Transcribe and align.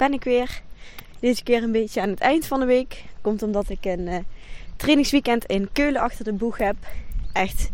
Ben 0.00 0.12
ik 0.12 0.24
weer. 0.24 0.60
Deze 1.18 1.42
keer 1.42 1.62
een 1.62 1.72
beetje 1.72 2.00
aan 2.00 2.08
het 2.08 2.20
eind 2.20 2.46
van 2.46 2.60
de 2.60 2.66
week. 2.66 3.04
Komt 3.20 3.42
omdat 3.42 3.68
ik 3.68 3.84
een 3.84 4.06
uh, 4.06 4.16
trainingsweekend 4.76 5.44
in 5.44 5.68
Keulen 5.72 6.00
achter 6.00 6.24
de 6.24 6.32
boeg 6.32 6.58
heb. 6.58 6.76
Echt 7.32 7.70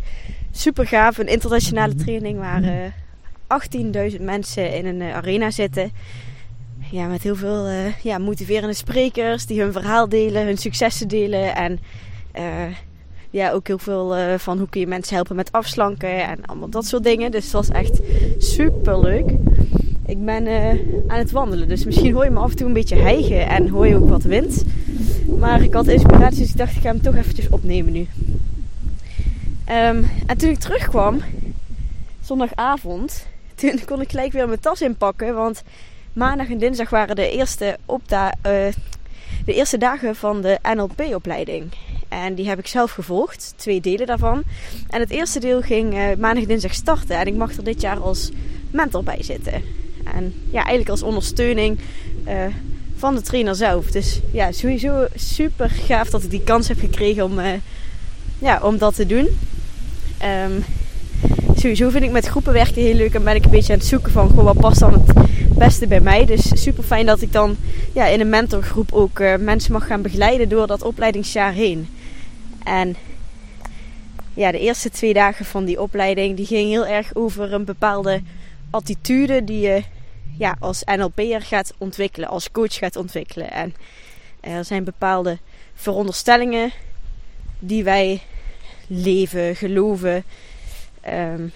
super 0.51 0.87
gaaf. 0.87 1.19
Een 1.19 1.27
internationale 1.27 1.95
training 1.95 2.39
waar 2.39 2.63
uh, 2.63 2.85
eh, 2.85 4.13
18.000 4.13 4.21
mensen 4.21 4.75
in 4.75 4.87
een 4.87 5.01
uh, 5.01 5.15
arena 5.15 5.51
zitten. 5.51 5.93
Ja, 6.91 7.07
met 7.07 7.23
heel 7.23 7.37
veel 7.37 7.69
ja, 8.03 8.19
motiverende 8.19 8.75
sprekers 8.75 9.47
die 9.47 9.61
hun 9.61 9.73
verhaal 9.73 10.09
delen, 10.09 10.45
hun 10.47 10.59
successen 10.59 11.09
delen. 11.09 11.55
En 11.55 11.79
ja, 13.31 13.51
ook 13.51 13.67
heel 13.67 13.79
veel 13.79 14.39
van 14.39 14.59
hoe 14.59 14.69
kun 14.69 14.81
je 14.81 14.87
mensen 14.87 15.15
helpen 15.15 15.37
met 15.37 15.53
afslanken 15.53 16.27
en 16.27 16.45
allemaal 16.45 16.69
dat 16.69 16.87
soort 16.87 17.05
dingen. 17.05 17.31
Dus 17.31 17.51
dat 17.51 17.67
was 17.67 17.77
echt 17.77 18.01
super 18.39 19.01
leuk. 19.01 19.31
Ik 20.07 20.25
ben 20.25 20.47
uh, 20.47 20.69
aan 21.07 21.19
het 21.19 21.31
wandelen, 21.31 21.69
dus 21.69 21.85
misschien 21.85 22.13
hoor 22.13 22.25
je 22.25 22.31
me 22.31 22.39
af 22.39 22.51
en 22.51 22.57
toe 22.57 22.67
een 22.67 22.73
beetje 22.73 22.97
hijgen 22.97 23.49
en 23.49 23.69
hoor 23.69 23.87
je 23.87 23.97
ook 23.97 24.09
wat 24.09 24.23
wind. 24.23 24.65
Maar 25.39 25.63
ik 25.63 25.73
had 25.73 25.87
inspiratie, 25.87 26.39
dus 26.39 26.51
ik 26.51 26.57
dacht 26.57 26.77
ik 26.77 26.83
ga 26.83 26.89
hem 26.89 27.03
toch 27.03 27.17
eventjes 27.17 27.49
opnemen 27.49 27.93
nu. 27.93 28.07
Um, 29.71 30.11
en 30.27 30.39
toen 30.39 30.51
ik 30.51 30.59
terugkwam, 30.59 31.21
zondagavond, 32.21 33.27
toen 33.55 33.81
kon 33.85 34.01
ik 34.01 34.11
gelijk 34.11 34.33
weer 34.33 34.49
mijn 34.49 34.61
tas 34.61 34.81
inpakken. 34.81 35.35
Want 35.35 35.63
maandag 36.13 36.51
en 36.51 36.59
dinsdag 36.59 36.91
waren 36.91 37.17
de 37.17 37.31
eerste, 37.31 37.79
uh, 37.89 38.27
de 39.45 39.55
eerste 39.55 39.79
dagen 39.79 40.17
van 40.17 40.41
de 40.41 40.59
NLP-opleiding. 40.75 41.73
En 42.09 42.35
die 42.35 42.49
heb 42.49 42.59
ik 42.59 42.67
zelf 42.67 42.91
gevolgd, 42.91 43.53
twee 43.57 43.81
delen 43.81 44.07
daarvan. 44.07 44.43
En 44.89 45.01
het 45.01 45.11
eerste 45.11 45.41
deel 45.41 45.61
ging 45.61 45.95
uh, 45.95 46.05
maandag 46.19 46.45
dinsdag 46.45 46.75
starten. 46.75 47.19
En 47.19 47.27
ik 47.27 47.35
mag 47.35 47.57
er 47.57 47.65
dit 47.65 47.81
jaar 47.81 47.99
als 48.01 48.31
mentor 48.71 49.03
bij 49.03 49.23
zitten. 49.23 49.63
En 50.15 50.35
ja, 50.51 50.59
eigenlijk 50.59 50.89
als 50.89 51.03
ondersteuning 51.03 51.79
uh, 52.29 52.33
van 52.97 53.15
de 53.15 53.21
trainer 53.21 53.55
zelf. 53.55 53.91
Dus 53.91 54.21
ja, 54.33 54.53
sowieso 54.53 55.07
super 55.15 55.71
gaaf 55.71 56.11
dat 56.11 56.23
ik 56.23 56.31
die 56.31 56.43
kans 56.45 56.69
heb 56.69 56.79
gekregen 56.79 57.25
om, 57.25 57.39
uh, 57.39 57.53
ja, 58.39 58.61
om 58.63 58.79
dat 58.79 58.95
te 58.95 59.07
doen. 59.07 59.29
Um, 60.45 60.65
sowieso 61.55 61.91
vind 61.91 62.05
ik 62.05 62.11
met 62.11 62.27
groepen 62.27 62.53
werken 62.53 62.83
heel 62.83 62.95
leuk 62.95 63.15
en 63.15 63.25
ben 63.25 63.35
ik 63.35 63.45
een 63.45 63.51
beetje 63.51 63.73
aan 63.73 63.79
het 63.79 63.89
zoeken 63.89 64.13
van 64.13 64.35
wat 64.35 64.59
past 64.59 64.81
dan 64.81 64.93
het 64.93 65.13
beste 65.59 65.87
bij 65.87 66.01
mij. 66.01 66.25
Dus 66.25 66.63
super 66.63 66.85
fijn 66.85 67.07
dat 67.07 67.21
ik 67.21 67.33
dan 67.33 67.57
ja, 67.93 68.07
in 68.07 68.21
een 68.21 68.29
mentorgroep 68.29 68.93
ook 68.93 69.19
uh, 69.19 69.37
mensen 69.37 69.73
mag 69.73 69.87
gaan 69.87 70.03
begeleiden 70.03 70.49
door 70.49 70.67
dat 70.67 70.83
opleidingsjaar 70.83 71.53
heen. 71.53 71.89
En 72.65 72.97
ja, 74.35 74.53
de 74.53 74.59
eerste 74.59 74.91
twee 74.91 75.13
dagen 75.13 75.45
van 75.45 75.65
die 75.65 75.81
opleiding 75.81 76.37
die 76.37 76.47
ging 76.47 76.69
heel 76.69 76.87
erg 76.87 77.15
over 77.15 77.53
een 77.53 77.65
bepaalde 77.65 78.23
attitude 78.71 79.45
die 79.45 79.61
je 79.61 79.83
ja, 80.39 80.57
als 80.61 80.83
NLP'er 80.85 81.43
gaat 81.43 81.75
ontwikkelen, 81.79 82.29
als 82.29 82.51
coach 82.51 82.75
gaat 82.75 82.97
ontwikkelen. 82.97 83.51
En 83.51 83.75
er 84.41 84.65
zijn 84.65 84.85
bepaalde 84.85 85.39
veronderstellingen 85.75 86.73
die 87.59 87.85
wij 87.85 88.23
leven, 88.87 89.57
geloven, 89.57 90.25
um, 91.09 91.53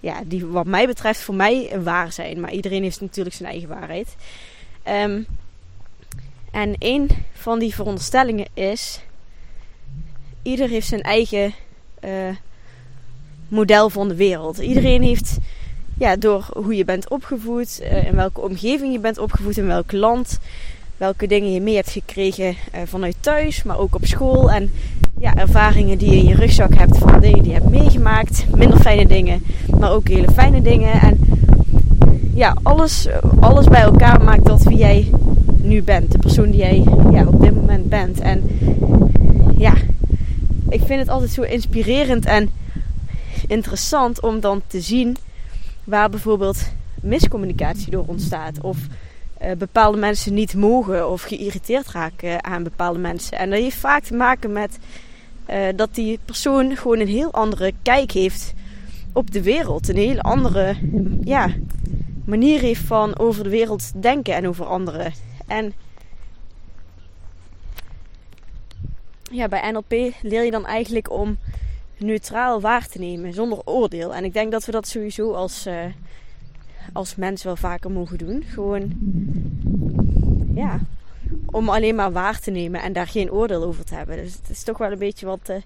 ja, 0.00 0.20
die 0.24 0.46
wat 0.46 0.66
mij 0.66 0.86
betreft 0.86 1.20
voor 1.20 1.34
mij 1.34 1.80
waar 1.82 2.12
zijn. 2.12 2.40
Maar 2.40 2.52
iedereen 2.52 2.82
heeft 2.82 3.00
natuurlijk 3.00 3.36
zijn 3.36 3.50
eigen 3.50 3.68
waarheid. 3.68 4.16
Um, 4.88 5.26
en 6.50 6.74
een 6.78 7.10
van 7.32 7.58
die 7.58 7.74
veronderstellingen 7.74 8.46
is: 8.54 9.00
ieder 10.42 10.68
heeft 10.68 10.88
zijn 10.88 11.02
eigen 11.02 11.54
uh, 12.04 12.10
model 13.48 13.90
van 13.90 14.08
de 14.08 14.14
wereld. 14.14 14.58
Iedereen 14.58 15.02
heeft 15.02 15.38
ja, 15.98 16.16
door 16.16 16.46
hoe 16.52 16.76
je 16.76 16.84
bent 16.84 17.10
opgevoed, 17.10 17.80
uh, 17.82 18.06
in 18.06 18.14
welke 18.14 18.40
omgeving 18.40 18.92
je 18.92 18.98
bent 18.98 19.18
opgevoed, 19.18 19.56
in 19.56 19.66
welk 19.66 19.92
land, 19.92 20.38
welke 20.96 21.26
dingen 21.26 21.52
je 21.52 21.60
mee 21.60 21.74
hebt 21.74 21.90
gekregen 21.90 22.44
uh, 22.44 22.80
vanuit 22.84 23.16
thuis, 23.20 23.62
maar 23.62 23.78
ook 23.78 23.94
op 23.94 24.06
school. 24.06 24.50
En 24.50 24.70
ja, 25.18 25.34
ervaringen 25.34 25.98
die 25.98 26.10
je 26.10 26.16
in 26.16 26.26
je 26.26 26.34
rugzak 26.34 26.74
hebt 26.74 26.98
van 26.98 27.20
dingen 27.20 27.42
die 27.42 27.52
je 27.52 27.58
hebt 27.58 27.70
meegemaakt, 27.70 28.44
minder 28.56 28.80
fijne 28.80 29.06
dingen, 29.06 29.42
maar 29.78 29.92
ook 29.92 30.08
hele 30.08 30.30
fijne 30.30 30.62
dingen. 30.62 30.92
En 31.00 31.18
ja, 32.34 32.56
alles, 32.62 33.08
alles 33.40 33.66
bij 33.66 33.82
elkaar 33.82 34.24
maakt 34.24 34.44
dat 34.44 34.62
wie 34.62 34.76
jij 34.78 35.10
nu 35.56 35.82
bent, 35.82 36.12
de 36.12 36.18
persoon 36.18 36.50
die 36.50 36.60
jij 36.60 36.84
ja, 37.10 37.26
op 37.26 37.40
dit 37.40 37.54
moment 37.54 37.88
bent. 37.88 38.20
En 38.20 38.42
ja, 39.56 39.74
ik 40.68 40.80
vind 40.84 41.00
het 41.00 41.08
altijd 41.08 41.30
zo 41.30 41.42
inspirerend 41.42 42.24
en 42.24 42.50
interessant 43.46 44.20
om 44.20 44.40
dan 44.40 44.62
te 44.66 44.80
zien 44.80 45.16
waar 45.84 46.10
bijvoorbeeld 46.10 46.72
miscommunicatie 47.00 47.90
door 47.90 48.04
ontstaat. 48.06 48.60
Of 48.60 48.78
uh, 49.42 49.52
bepaalde 49.52 49.98
mensen 49.98 50.34
niet 50.34 50.54
mogen 50.54 51.10
of 51.10 51.22
geïrriteerd 51.22 51.88
raken 51.88 52.44
aan 52.44 52.62
bepaalde 52.62 52.98
mensen. 52.98 53.38
En 53.38 53.50
dat 53.50 53.58
heeft 53.58 53.76
vaak 53.76 54.02
te 54.02 54.14
maken 54.14 54.52
met 54.52 54.78
uh, 55.50 55.66
dat 55.76 55.94
die 55.94 56.18
persoon 56.24 56.76
gewoon 56.76 56.98
een 57.00 57.08
heel 57.08 57.32
andere 57.32 57.72
kijk 57.82 58.10
heeft 58.10 58.54
op 59.12 59.30
de 59.30 59.42
wereld. 59.42 59.88
Een 59.88 59.96
heel 59.96 60.18
andere 60.18 60.76
ja, 61.20 61.54
manier 62.24 62.60
heeft 62.60 62.80
van 62.80 63.18
over 63.18 63.42
de 63.42 63.50
wereld 63.50 64.02
denken 64.02 64.34
en 64.34 64.48
over 64.48 64.66
anderen. 64.66 65.12
En 65.46 65.72
ja, 69.30 69.48
bij 69.48 69.70
NLP 69.70 70.14
leer 70.22 70.44
je 70.44 70.50
dan 70.50 70.66
eigenlijk 70.66 71.10
om 71.10 71.38
neutraal 71.98 72.60
waar 72.60 72.88
te 72.88 72.98
nemen, 72.98 73.32
zonder 73.32 73.60
oordeel. 73.64 74.14
En 74.14 74.24
ik 74.24 74.32
denk 74.32 74.52
dat 74.52 74.64
we 74.64 74.72
dat 74.72 74.88
sowieso 74.88 75.32
als, 75.32 75.66
uh, 75.66 75.84
als 76.92 77.16
mens 77.16 77.42
wel 77.42 77.56
vaker 77.56 77.90
mogen 77.90 78.18
doen. 78.18 78.44
Gewoon, 78.46 78.92
ja, 80.54 80.80
om 81.46 81.68
alleen 81.68 81.94
maar 81.94 82.12
waar 82.12 82.40
te 82.40 82.50
nemen 82.50 82.82
en 82.82 82.92
daar 82.92 83.06
geen 83.06 83.32
oordeel 83.32 83.62
over 83.62 83.84
te 83.84 83.94
hebben. 83.94 84.16
Dus 84.16 84.34
het 84.34 84.50
is 84.50 84.62
toch 84.62 84.78
wel 84.78 84.92
een 84.92 84.98
beetje 84.98 85.26
wat, 85.26 85.48
uh, 85.50 85.56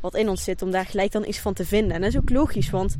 wat 0.00 0.14
in 0.14 0.28
ons 0.28 0.44
zit 0.44 0.62
om 0.62 0.70
daar 0.70 0.86
gelijk 0.86 1.12
dan 1.12 1.26
iets 1.26 1.38
van 1.38 1.54
te 1.54 1.64
vinden. 1.64 1.94
En 1.94 2.00
dat 2.00 2.10
is 2.10 2.16
ook 2.16 2.30
logisch, 2.30 2.70
want 2.70 2.96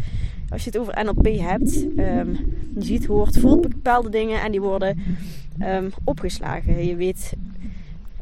als 0.48 0.64
je 0.64 0.70
het 0.70 0.78
over 0.78 1.04
NLP 1.04 1.38
hebt, 1.38 1.76
um, 1.76 2.56
je 2.74 2.84
ziet, 2.84 3.06
hoort, 3.06 3.38
voelt 3.38 3.68
bepaalde 3.68 4.08
dingen 4.08 4.40
en 4.42 4.50
die 4.50 4.60
worden 4.60 5.02
um, 5.60 5.92
opgeslagen. 6.04 6.86
Je 6.86 6.96
weet 6.96 7.32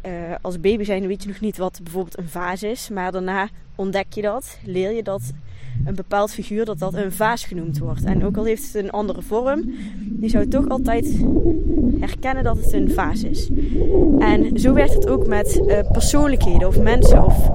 uh, 0.06 0.12
als 0.41 0.61
baby 0.61 0.84
zijn 0.84 1.06
weet 1.06 1.22
je 1.22 1.28
nog 1.28 1.41
niet 1.41 1.56
wat 1.56 1.81
bijvoorbeeld 1.83 2.19
een 2.19 2.28
vaas 2.28 2.62
is. 2.62 2.89
Maar 2.89 3.12
daarna 3.12 3.49
ontdek 3.75 4.06
je 4.12 4.22
dat, 4.22 4.58
leer 4.64 4.93
je 4.93 5.03
dat 5.03 5.32
een 5.85 5.94
bepaald 5.94 6.31
figuur 6.31 6.64
dat 6.64 6.79
dat 6.79 6.94
een 6.94 7.12
vaas 7.12 7.44
genoemd 7.44 7.79
wordt. 7.79 8.05
En 8.05 8.25
ook 8.25 8.37
al 8.37 8.44
heeft 8.44 8.67
het 8.67 8.85
een 8.85 8.91
andere 8.91 9.23
vorm, 9.23 9.75
je 10.20 10.29
zou 10.29 10.49
toch 10.49 10.69
altijd 10.69 11.25
herkennen 12.00 12.44
dat 12.44 12.56
het 12.56 12.73
een 12.73 12.91
vaas 12.91 13.23
is. 13.23 13.50
En 14.19 14.58
zo 14.58 14.73
werkt 14.73 14.94
het 14.94 15.08
ook 15.08 15.26
met 15.26 15.61
uh, 15.67 15.79
persoonlijkheden 15.93 16.69
of 16.69 16.81
mensen 16.81 17.25
of 17.25 17.50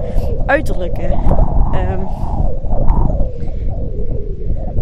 uiterlijke. 0.46 1.18
Um, 1.74 2.06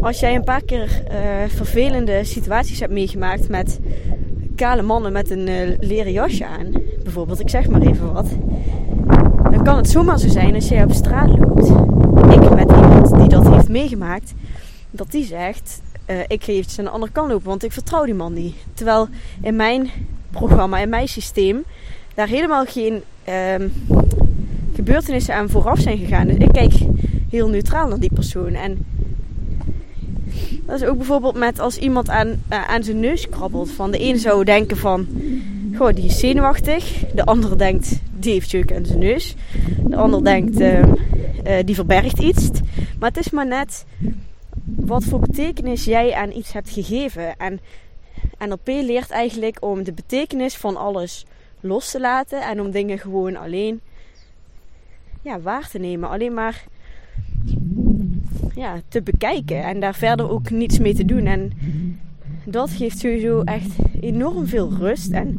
als 0.02 0.20
jij 0.20 0.34
een 0.34 0.44
paar 0.44 0.64
keer 0.64 1.02
uh, 1.12 1.48
vervelende 1.48 2.24
situaties 2.24 2.80
hebt 2.80 2.92
meegemaakt 2.92 3.48
met 3.48 3.80
kale 4.56 4.82
mannen 4.82 5.12
met 5.12 5.30
een 5.30 5.76
leren 5.80 6.12
jasje 6.12 6.46
aan, 6.46 6.72
bijvoorbeeld, 7.10 7.40
ik 7.40 7.48
zeg 7.50 7.68
maar 7.68 7.80
even 7.80 8.12
wat, 8.12 8.26
dan 9.50 9.64
kan 9.64 9.76
het 9.76 9.90
zomaar 9.90 10.18
zo 10.18 10.28
zijn 10.28 10.54
als 10.54 10.68
jij 10.68 10.84
op 10.84 10.92
straat 10.92 11.38
loopt. 11.38 11.68
Ik 12.34 12.54
met 12.54 12.70
iemand 12.70 13.18
die 13.18 13.28
dat 13.28 13.48
heeft 13.48 13.68
meegemaakt, 13.68 14.32
dat 14.90 15.10
die 15.10 15.24
zegt: 15.24 15.80
uh, 16.06 16.18
Ik 16.26 16.44
ga 16.44 16.52
eventjes 16.52 16.78
aan 16.78 16.84
de 16.84 16.90
andere 16.90 17.12
kant 17.12 17.30
lopen, 17.30 17.46
want 17.46 17.64
ik 17.64 17.72
vertrouw 17.72 18.04
die 18.04 18.14
man 18.14 18.32
niet. 18.32 18.54
Terwijl 18.74 19.08
in 19.40 19.56
mijn 19.56 19.90
programma, 20.30 20.78
in 20.78 20.88
mijn 20.88 21.08
systeem, 21.08 21.64
daar 22.14 22.28
helemaal 22.28 22.64
geen 22.64 23.02
um, 23.58 23.72
gebeurtenissen 24.74 25.34
aan 25.34 25.48
vooraf 25.48 25.78
zijn 25.78 25.98
gegaan. 25.98 26.26
Dus 26.26 26.36
ik 26.36 26.52
kijk 26.52 26.72
heel 27.30 27.48
neutraal 27.48 27.88
naar 27.88 28.00
die 28.00 28.12
persoon. 28.14 28.52
En 28.52 28.86
Dat 30.66 30.80
is 30.80 30.86
ook 30.86 30.96
bijvoorbeeld 30.96 31.34
met 31.34 31.58
als 31.58 31.78
iemand 31.78 32.08
aan, 32.08 32.28
uh, 32.28 32.68
aan 32.68 32.82
zijn 32.82 33.00
neus 33.00 33.28
krabbelt. 33.28 33.70
Van 33.70 33.90
de 33.90 33.98
ene 33.98 34.18
zou 34.18 34.44
denken 34.44 34.76
van, 34.76 35.06
goh, 35.80 35.94
die 35.94 36.04
is 36.04 36.18
zenuwachtig. 36.18 37.04
De 37.14 37.24
andere 37.24 37.56
denkt, 37.56 38.00
die 38.12 38.32
heeft 38.32 38.50
jeuk 38.50 38.72
aan 38.72 38.84
zijn 38.84 38.98
neus. 38.98 39.34
De 39.86 39.96
ander 39.96 40.24
denkt, 40.24 40.60
uh, 40.60 40.84
die 41.64 41.74
verbergt 41.74 42.18
iets. 42.18 42.50
Maar 42.98 43.08
het 43.08 43.18
is 43.18 43.30
maar 43.30 43.46
net 43.46 43.84
wat 44.64 45.04
voor 45.04 45.20
betekenis 45.20 45.84
jij 45.84 46.14
aan 46.14 46.30
iets 46.30 46.52
hebt 46.52 46.70
gegeven. 46.70 47.36
En 47.36 47.60
NLP 48.38 48.66
leert 48.66 49.10
eigenlijk 49.10 49.56
om 49.60 49.82
de 49.82 49.92
betekenis 49.92 50.56
van 50.56 50.76
alles 50.76 51.26
los 51.60 51.90
te 51.90 52.00
laten 52.00 52.42
en 52.42 52.60
om 52.60 52.70
dingen 52.70 52.98
gewoon 52.98 53.36
alleen 53.36 53.80
ja, 55.22 55.40
waar 55.40 55.68
te 55.68 55.78
nemen. 55.78 56.08
Alleen 56.08 56.34
maar 56.34 56.64
ja, 58.54 58.80
te 58.88 59.02
bekijken 59.02 59.64
en 59.64 59.80
daar 59.80 59.94
verder 59.94 60.30
ook 60.30 60.50
niets 60.50 60.78
mee 60.78 60.94
te 60.94 61.04
doen. 61.04 61.26
En 61.26 61.52
dat 62.50 62.70
geeft 62.70 62.98
sowieso 62.98 63.42
echt 63.42 63.70
enorm 64.00 64.46
veel 64.46 64.72
rust 64.72 65.10
en 65.10 65.36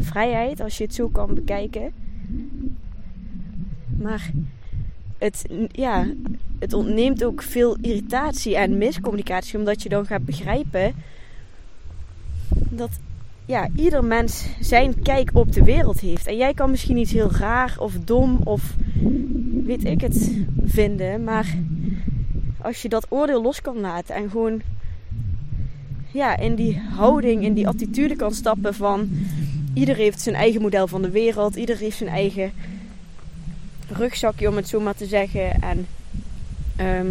vrijheid 0.00 0.60
als 0.60 0.78
je 0.78 0.84
het 0.84 0.94
zo 0.94 1.08
kan 1.08 1.34
bekijken. 1.34 1.92
Maar 3.98 4.30
het, 5.18 5.44
ja, 5.72 6.06
het 6.58 6.72
ontneemt 6.72 7.24
ook 7.24 7.42
veel 7.42 7.76
irritatie 7.80 8.56
en 8.56 8.78
miscommunicatie, 8.78 9.58
omdat 9.58 9.82
je 9.82 9.88
dan 9.88 10.06
gaat 10.06 10.24
begrijpen 10.24 10.94
dat 12.70 12.90
ja, 13.46 13.68
ieder 13.76 14.04
mens 14.04 14.46
zijn 14.60 15.02
kijk 15.02 15.30
op 15.32 15.52
de 15.52 15.64
wereld 15.64 16.00
heeft. 16.00 16.26
En 16.26 16.36
jij 16.36 16.54
kan 16.54 16.70
misschien 16.70 16.96
iets 16.96 17.12
heel 17.12 17.32
raar 17.32 17.76
of 17.78 17.92
dom 18.04 18.40
of 18.44 18.74
weet 19.64 19.84
ik 19.84 20.00
het 20.00 20.32
vinden, 20.64 21.24
maar 21.24 21.56
als 22.60 22.82
je 22.82 22.88
dat 22.88 23.06
oordeel 23.08 23.42
los 23.42 23.60
kan 23.60 23.80
laten 23.80 24.14
en 24.14 24.30
gewoon 24.30 24.60
ja, 26.14 26.36
in 26.36 26.54
die 26.54 26.78
houding, 26.78 27.42
in 27.42 27.54
die 27.54 27.68
attitude 27.68 28.16
kan 28.16 28.34
stappen 28.34 28.74
van 28.74 29.08
ieder 29.72 29.96
heeft 29.96 30.20
zijn 30.20 30.34
eigen 30.34 30.62
model 30.62 30.86
van 30.86 31.02
de 31.02 31.10
wereld, 31.10 31.56
ieder 31.56 31.76
heeft 31.76 31.96
zijn 31.96 32.10
eigen 32.10 32.52
rugzakje 33.88 34.48
om 34.48 34.56
het 34.56 34.68
zo 34.68 34.80
maar 34.80 34.94
te 34.94 35.06
zeggen. 35.06 35.62
En 35.62 35.86
ehm, 36.76 37.06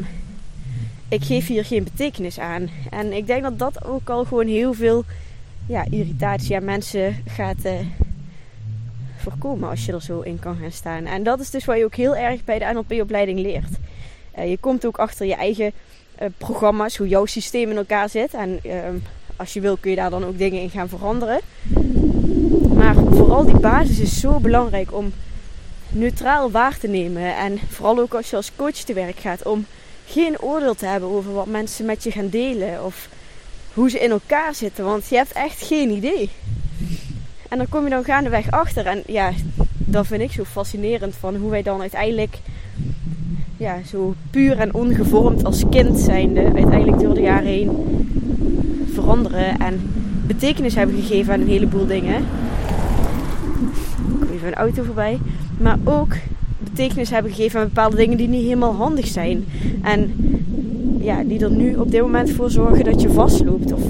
ik 1.08 1.24
geef 1.24 1.48
hier 1.48 1.66
geen 1.66 1.84
betekenis 1.84 2.40
aan. 2.40 2.70
En 2.90 3.14
ik 3.14 3.28
denk 3.28 3.44
dat 3.44 3.60
dat 3.60 3.86
ook 3.86 4.10
al 4.10 4.26
gewoon 4.26 4.48
heel 4.48 4.74
veel 4.74 5.04
ja, 5.68 5.86
irritatie 5.90 6.56
aan 6.56 6.66
mensen 6.66 7.16
gaat 7.28 7.66
uh, 7.66 7.72
voorkomen 9.18 9.70
als 9.70 9.86
je 9.86 9.92
er 9.92 10.02
zo 10.02 10.20
in 10.20 10.40
kan 10.40 10.56
gaan 10.56 10.72
staan. 10.72 11.06
En 11.06 11.24
dat 11.24 11.40
is 11.40 11.50
dus 11.50 11.66
wat 11.66 11.78
je 11.78 11.86
ook 11.86 11.96
heel 11.96 12.16
erg 12.16 12.44
bij 12.44 12.60
de 12.60 12.72
NLP-opleiding 12.74 13.40
leert. 13.40 13.72
Uh, 14.38 14.50
je 14.50 14.58
komt 14.58 14.86
ook 14.86 14.98
achter 14.98 15.26
je 15.26 15.36
eigen 15.36 15.72
programma's, 16.38 16.98
hoe 16.98 17.08
jouw 17.08 17.26
systeem 17.26 17.70
in 17.70 17.78
elkaar 17.78 18.10
zit. 18.10 18.34
En 18.34 18.60
ehm, 18.64 18.96
als 19.36 19.54
je 19.54 19.62
wil 19.62 19.78
kun 19.78 19.90
je 19.90 19.96
daar 19.96 20.10
dan 20.10 20.26
ook 20.26 20.38
dingen 20.38 20.62
in 20.62 20.70
gaan 20.70 20.90
veranderen. 20.90 21.40
Maar 22.76 22.96
vooral 22.96 23.46
die 23.46 23.60
basis 23.60 24.00
is 24.00 24.20
zo 24.20 24.40
belangrijk 24.40 24.94
om 24.94 25.14
neutraal 25.90 26.52
waar 26.52 26.78
te 26.78 26.88
nemen. 26.88 27.36
En 27.36 27.60
vooral 27.70 28.00
ook 28.00 28.14
als 28.14 28.30
je 28.30 28.36
als 28.36 28.52
coach 28.56 28.72
te 28.72 28.94
werk 28.94 29.20
gaat, 29.20 29.46
om 29.46 29.66
geen 30.08 30.42
oordeel 30.42 30.76
te 30.76 30.86
hebben 30.86 31.10
over 31.10 31.34
wat 31.34 31.46
mensen 31.46 31.86
met 31.86 32.04
je 32.04 32.12
gaan 32.12 32.30
delen 32.30 32.86
of 32.86 33.10
hoe 33.74 33.90
ze 33.90 34.00
in 34.00 34.12
elkaar 34.12 34.56
zitten, 34.56 34.86
want 34.86 35.08
je 35.08 35.16
hebt 35.16 35.32
echt 35.32 35.62
geen 35.62 35.90
idee. 35.90 36.30
En 37.50 37.58
dan 37.58 37.70
kom 37.70 37.84
je 37.84 37.90
dan 37.90 38.04
gaandeweg 38.04 38.52
achter. 38.52 38.86
En 38.86 39.04
ja, 39.08 39.32
dat 39.78 40.08
vind 40.08 40.22
ik 40.22 40.32
zo 40.32 40.44
fascinerend 40.44 41.16
van 41.16 41.36
hoe 41.36 41.50
wij 41.50 41.64
dan 41.64 41.82
uiteindelijk 41.82 42.38
ja, 43.64 43.78
zo 43.86 44.14
puur 44.30 44.58
en 44.58 44.74
ongevormd 44.74 45.46
als 45.46 45.64
kind 45.70 46.00
zijnde 46.00 46.42
uiteindelijk 46.42 47.00
door 47.00 47.14
de 47.14 47.22
jaren 47.22 47.48
heen 47.48 47.72
veranderen 48.94 49.60
en 49.60 49.82
betekenis 50.28 50.76
hebben 50.76 50.96
gegeven 50.96 51.34
aan 51.34 51.42
een 51.42 51.48
heleboel 51.48 51.86
dingen. 51.86 52.16
Ik 52.16 54.20
kom 54.20 54.30
even 54.34 54.48
een 54.48 54.54
auto 54.54 54.84
voorbij. 54.84 55.20
Maar 55.58 55.78
ook 55.84 56.16
betekenis 56.60 57.10
hebben 57.10 57.32
gegeven 57.32 57.60
aan 57.60 57.68
bepaalde 57.68 57.96
dingen 57.96 58.18
die 58.18 58.28
niet 58.28 58.44
helemaal 58.44 58.74
handig 58.74 59.08
zijn. 59.08 59.46
En 59.82 60.14
ja, 61.00 61.24
die 61.24 61.44
er 61.44 61.52
nu 61.52 61.76
op 61.76 61.92
dit 61.92 62.02
moment 62.02 62.32
voor 62.32 62.50
zorgen 62.50 62.84
dat 62.84 63.02
je 63.02 63.10
vastloopt. 63.10 63.74
Of 63.74 63.82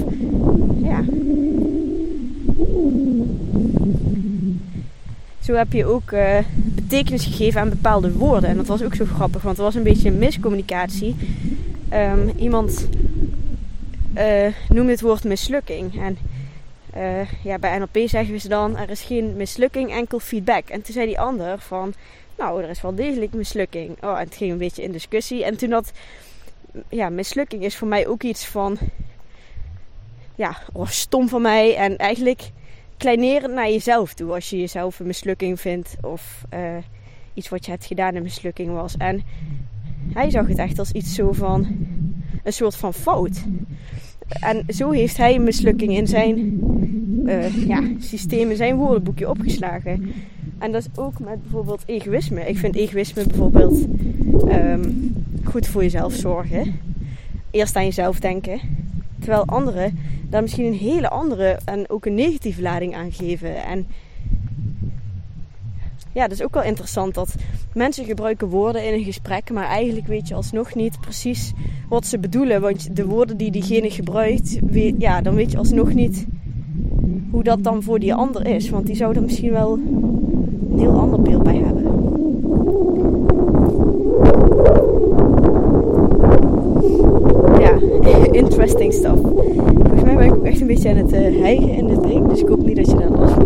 ja. 0.82 1.04
Zo 5.40 5.54
heb 5.54 5.72
je 5.72 5.86
ook 5.86 6.12
uh, 6.12 6.38
betekenis 6.94 7.24
gegeven 7.24 7.60
aan 7.60 7.68
bepaalde 7.68 8.12
woorden. 8.12 8.50
En 8.50 8.56
dat 8.56 8.66
was 8.66 8.82
ook 8.82 8.94
zo 8.94 9.04
grappig, 9.04 9.42
want 9.42 9.58
er 9.58 9.64
was 9.64 9.74
een 9.74 9.82
beetje 9.82 10.08
een 10.08 10.18
miscommunicatie. 10.18 11.16
Um, 11.92 12.32
iemand 12.36 12.88
uh, 14.16 14.46
noemde 14.68 14.90
het 14.90 15.00
woord 15.00 15.24
mislukking. 15.24 16.00
En 16.00 16.18
uh, 16.96 17.42
ja, 17.44 17.58
bij 17.58 17.78
NLP 17.78 18.08
zeggen 18.08 18.40
ze 18.40 18.48
dan: 18.48 18.76
er 18.76 18.90
is 18.90 19.00
geen 19.00 19.36
mislukking, 19.36 19.90
enkel 19.90 20.18
feedback. 20.18 20.68
En 20.68 20.82
toen 20.82 20.94
zei 20.94 21.06
die 21.06 21.20
ander 21.20 21.58
van: 21.58 21.94
Nou, 22.38 22.62
er 22.62 22.68
is 22.68 22.80
wel 22.80 22.94
degelijk 22.94 23.32
mislukking. 23.32 24.02
Oh, 24.02 24.18
en 24.18 24.24
het 24.24 24.36
ging 24.36 24.52
een 24.52 24.58
beetje 24.58 24.82
in 24.82 24.92
discussie. 24.92 25.44
En 25.44 25.56
toen 25.56 25.70
dat 25.70 25.92
ja, 26.88 27.08
mislukking 27.08 27.64
is 27.64 27.76
voor 27.76 27.88
mij 27.88 28.06
ook 28.06 28.22
iets 28.22 28.46
van, 28.46 28.78
ja, 30.34 30.56
of 30.72 30.92
stom 30.92 31.28
van 31.28 31.42
mij. 31.42 31.76
En 31.76 31.96
eigenlijk 31.96 32.50
kleinerend 32.96 33.54
naar 33.54 33.70
jezelf 33.70 34.14
toe. 34.14 34.32
Als 34.32 34.50
je 34.50 34.58
jezelf 34.58 34.98
een 34.98 35.06
mislukking 35.06 35.60
vindt 35.60 35.96
of 36.00 36.44
uh, 36.54 36.60
iets 37.34 37.48
wat 37.48 37.64
je 37.64 37.70
hebt 37.70 37.86
gedaan 37.86 38.14
een 38.14 38.22
mislukking 38.22 38.72
was. 38.72 38.96
En 38.96 39.22
hij 40.12 40.30
zag 40.30 40.48
het 40.48 40.58
echt 40.58 40.78
als 40.78 40.92
iets 40.92 41.14
zo 41.14 41.32
van, 41.32 41.66
een 42.42 42.52
soort 42.52 42.76
van 42.76 42.94
fout. 42.94 43.44
En 44.28 44.64
zo 44.68 44.90
heeft 44.90 45.16
hij 45.16 45.34
een 45.34 45.44
mislukking 45.44 45.96
in 45.96 46.06
zijn 46.06 46.60
uh, 47.26 47.66
ja, 47.66 47.82
systeem, 47.98 48.50
in 48.50 48.56
zijn 48.56 48.76
woordenboekje 48.76 49.28
opgeslagen. 49.30 50.12
En 50.58 50.72
dat 50.72 50.82
is 50.82 50.98
ook 50.98 51.18
met 51.18 51.42
bijvoorbeeld 51.42 51.82
egoïsme. 51.86 52.48
Ik 52.48 52.58
vind 52.58 52.74
egoïsme 52.74 53.26
bijvoorbeeld 53.26 53.86
um, 54.44 55.14
goed 55.44 55.66
voor 55.66 55.82
jezelf 55.82 56.12
zorgen. 56.12 56.80
Eerst 57.50 57.76
aan 57.76 57.84
jezelf 57.84 58.20
denken. 58.20 58.60
Terwijl 59.18 59.44
anderen 59.44 59.98
misschien 60.42 60.66
een 60.66 60.78
hele 60.78 61.08
andere 61.08 61.58
en 61.64 61.90
ook 61.90 62.06
een 62.06 62.14
negatieve 62.14 62.62
lading 62.62 62.94
aan 62.94 63.12
geven. 63.12 63.64
En 63.64 63.86
ja, 66.12 66.22
dat 66.22 66.38
is 66.38 66.42
ook 66.42 66.54
wel 66.54 66.62
interessant 66.62 67.14
dat 67.14 67.34
mensen 67.74 68.04
gebruiken 68.04 68.48
woorden 68.48 68.86
in 68.86 68.92
een 68.92 69.04
gesprek, 69.04 69.50
maar 69.50 69.66
eigenlijk 69.66 70.06
weet 70.06 70.28
je 70.28 70.34
alsnog 70.34 70.74
niet 70.74 71.00
precies 71.00 71.52
wat 71.88 72.06
ze 72.06 72.18
bedoelen. 72.18 72.60
Want 72.60 72.96
de 72.96 73.06
woorden 73.06 73.36
die 73.36 73.50
diegene 73.50 73.90
gebruikt, 73.90 74.58
weet, 74.66 74.94
ja, 74.98 75.20
dan 75.20 75.34
weet 75.34 75.50
je 75.50 75.58
alsnog 75.58 75.92
niet 75.92 76.26
hoe 77.30 77.42
dat 77.42 77.64
dan 77.64 77.82
voor 77.82 77.98
die 77.98 78.14
ander 78.14 78.46
is. 78.46 78.70
Want 78.70 78.86
die 78.86 78.96
zou 78.96 79.14
er 79.14 79.22
misschien 79.22 79.52
wel 79.52 79.72
een 79.72 80.78
heel 80.78 80.98
ander 80.98 81.22
beeld 81.22 81.42
bij 81.42 81.56
hebben. 81.56 81.82
Ja, 87.60 87.73
interesting 88.42 88.92
stuff. 88.92 89.20
Volgens 89.74 90.02
mij 90.02 90.16
ben 90.16 90.26
ik 90.26 90.34
ook 90.34 90.44
echt 90.44 90.60
een 90.60 90.66
beetje 90.66 90.88
aan 90.88 90.96
het 90.96 91.12
uh, 91.12 91.40
hijgen 91.40 91.70
in 91.70 91.86
dit 91.86 92.02
ding. 92.02 92.28
Dus 92.28 92.40
ik 92.40 92.48
hoop 92.48 92.66
niet 92.66 92.76
dat 92.76 92.90
je 92.90 92.96
daar 92.96 93.10
last 93.10 93.32
van. 93.32 93.44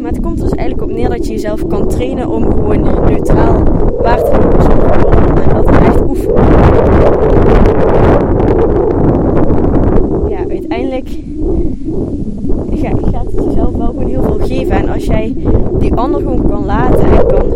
Maar 0.00 0.10
het 0.10 0.20
komt 0.20 0.40
dus 0.40 0.50
eigenlijk 0.50 0.90
op 0.90 0.96
neer 0.96 1.08
dat 1.08 1.26
je 1.26 1.32
jezelf 1.32 1.66
kan 1.66 1.88
trainen 1.88 2.28
om 2.28 2.42
gewoon 2.52 2.80
neutraal 2.80 3.62
waar 4.02 4.24
te 4.24 4.30
lopen 4.30 4.62
zonder 4.62 5.00
woorden. 5.02 5.42
En 5.42 5.54
dat 5.54 5.70
echt 5.70 6.00
oefenen. 6.08 6.44
Ja, 10.28 10.38
uiteindelijk 10.48 11.08
gaat 13.12 13.24
het 13.24 13.44
jezelf 13.44 13.76
wel 13.76 13.86
gewoon 13.86 14.06
heel 14.06 14.22
veel 14.22 14.46
geven. 14.46 14.76
En 14.76 14.88
als 14.88 15.04
jij 15.04 15.34
die 15.78 15.94
ander 15.94 16.20
gewoon 16.20 16.48
kan 16.48 16.64
laten 16.64 17.04
en 17.04 17.26
kan 17.26 17.46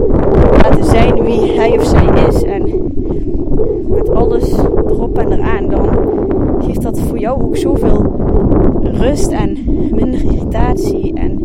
laten 0.62 0.84
zijn 0.84 1.24
wie 1.24 1.52
hij 1.58 1.78
of 1.78 1.84
zij 1.84 2.26
is. 2.28 2.42
En 2.42 2.92
met 3.88 4.10
alles 4.10 4.52
erop 4.88 5.18
en 5.18 5.32
eraan, 5.32 5.68
dan 5.68 5.88
geeft 6.60 6.82
dat 6.82 7.00
voor 7.00 7.18
jou 7.18 7.39
ook 7.50 7.56
zoveel 7.56 8.14
rust 8.82 9.30
en 9.30 9.58
minder 9.94 10.24
irritatie. 10.24 11.14
En 11.14 11.38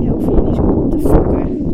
ja, 0.00 0.10
hoef 0.10 0.24
je 0.24 0.42
niet 0.42 0.56
zo 0.56 0.62
op 0.62 0.90
te 0.90 0.98
fokken. 0.98 1.66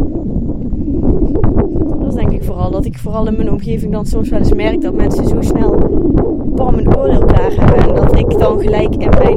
Dat 1.98 2.08
is 2.08 2.14
denk 2.14 2.30
ik 2.30 2.42
vooral. 2.44 2.70
Dat 2.70 2.84
ik 2.84 2.98
vooral 2.98 3.26
in 3.26 3.36
mijn 3.36 3.50
omgeving 3.50 3.92
dan 3.92 4.06
soms 4.06 4.28
wel 4.28 4.38
eens 4.38 4.54
merk 4.54 4.80
dat 4.80 4.94
mensen 4.94 5.24
zo 5.26 5.36
snel 5.40 5.74
bam 6.54 6.74
een 6.74 6.96
oordeel 6.96 7.24
klaar 7.24 7.52
hebben. 7.56 7.88
En 7.88 7.94
dat 7.94 8.18
ik 8.18 8.38
dan 8.38 8.60
gelijk 8.60 8.94
in 8.94 9.08
mijn 9.08 9.36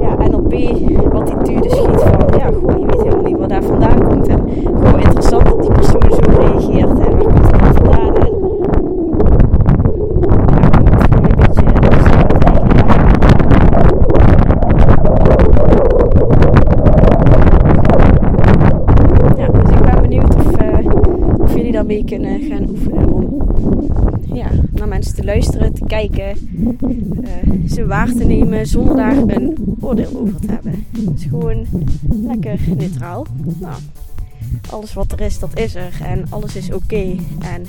ja, 0.00 0.28
NLP-attitude 0.28 1.70
schiet 1.70 2.00
van 2.00 2.38
ja, 2.38 2.50
goh, 2.60 2.78
je 2.78 2.86
weet 2.86 3.02
helemaal 3.02 3.24
niet 3.24 3.38
wat 3.38 3.48
daar 3.48 3.62
vandaan 3.62 4.08
komt. 4.08 4.28
En 4.28 4.40
gewoon 4.64 5.00
interessant 5.00 5.44
dat 5.44 5.60
die 5.60 5.72
persoon 5.72 6.10
zo 6.10 6.40
reageert. 6.40 6.98
En 6.98 7.16
waar 7.16 7.24
komt 7.24 7.50
het 7.50 7.60
dan 7.60 7.74
vandaan? 7.74 8.14
En 8.14 8.30
ja, 10.90 11.06
gewoon 11.10 11.24
een 11.24 11.36
beetje 11.36 11.62
Ja, 19.36 19.48
dus 19.48 19.70
ik 19.70 19.82
ben 19.82 20.00
benieuwd 20.02 20.34
of, 20.34 20.62
uh, 20.62 21.40
of 21.40 21.54
jullie 21.54 21.72
kunnen 22.00 22.40
gaan 22.40 22.68
oefenen 22.68 23.12
om 23.12 23.48
ja, 24.34 24.50
naar 24.70 24.88
mensen 24.88 25.14
te 25.14 25.24
luisteren, 25.24 25.74
te 25.74 25.84
kijken, 25.84 26.36
uh, 27.20 27.68
ze 27.68 27.86
waar 27.86 28.12
te 28.12 28.24
nemen 28.24 28.66
zonder 28.66 28.96
daar 28.96 29.16
een 29.16 29.76
oordeel 29.80 30.20
over 30.20 30.40
te 30.40 30.52
hebben. 30.52 30.86
Gewoon 31.18 31.66
lekker 32.08 32.58
neutraal. 32.76 33.26
Nou, 33.58 33.74
alles 34.70 34.94
wat 34.94 35.12
er 35.12 35.20
is, 35.20 35.38
dat 35.38 35.58
is 35.58 35.74
er 35.74 36.00
en 36.04 36.24
alles 36.30 36.56
is 36.56 36.72
oké. 36.72 37.16
En 37.40 37.66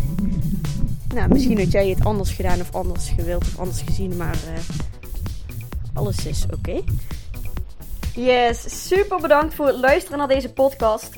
nou, 1.15 1.29
misschien 1.29 1.59
had 1.59 1.71
jij 1.71 1.89
het 1.89 2.05
anders 2.05 2.31
gedaan 2.31 2.59
of 2.59 2.75
anders 2.75 3.09
gewild 3.09 3.41
of 3.41 3.59
anders 3.59 3.81
gezien, 3.81 4.17
maar 4.17 4.35
uh, 4.35 4.59
alles 5.93 6.25
is 6.25 6.45
oké. 6.53 6.81
Yes, 8.15 8.87
super 8.87 9.21
bedankt 9.21 9.55
voor 9.55 9.67
het 9.67 9.79
luisteren 9.79 10.17
naar 10.17 10.27
deze 10.27 10.53
podcast. 10.53 11.17